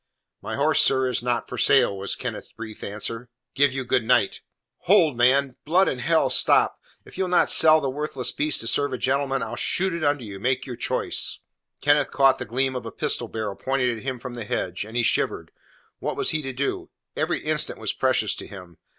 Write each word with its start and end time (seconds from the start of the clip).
"My 0.41 0.55
horse, 0.55 0.81
sir, 0.81 1.07
is 1.07 1.21
not 1.21 1.47
for 1.47 1.59
sale," 1.59 1.95
was 1.95 2.15
Kenneth's 2.15 2.51
brief 2.53 2.83
answer. 2.83 3.29
"Give 3.53 3.71
you 3.71 3.85
good 3.85 4.03
night." 4.03 4.41
"Hold, 4.85 5.15
man! 5.15 5.57
Blood 5.63 5.87
and 5.87 6.01
hell, 6.01 6.31
stop! 6.31 6.79
If 7.05 7.19
you'll 7.19 7.27
not 7.27 7.51
sell 7.51 7.79
the 7.79 7.87
worthless 7.91 8.31
beast 8.31 8.61
to 8.61 8.67
serve 8.67 8.93
a 8.93 8.97
gentleman, 8.97 9.43
I'll 9.43 9.55
shoot 9.55 9.93
it 9.93 10.03
under 10.03 10.23
you. 10.23 10.39
Make 10.39 10.65
your 10.65 10.75
choice." 10.75 11.37
Kenneth 11.81 12.09
caught 12.09 12.39
the 12.39 12.45
gleam 12.45 12.75
of 12.75 12.87
a 12.87 12.91
pistol 12.91 13.27
barrel 13.27 13.55
pointed 13.55 13.95
at 13.95 14.03
him 14.03 14.17
from 14.17 14.33
the 14.33 14.43
hedge, 14.43 14.85
and 14.85 14.97
he 14.97 15.03
shivered. 15.03 15.51
What 15.99 16.15
was 16.17 16.31
he 16.31 16.41
to 16.41 16.51
do? 16.51 16.89
Every 17.15 17.37
instant 17.37 17.77
was 17.77 17.93
precious 17.93 18.33
to 18.37 18.47
him. 18.47 18.79